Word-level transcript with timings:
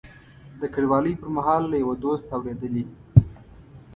د 0.59 0.61
کډوالۍ 0.73 1.13
پر 1.21 1.29
مهال 1.37 1.61
له 1.71 1.75
یوه 1.83 1.95
دوست 2.03 2.25
اورېدلي. 2.35 2.85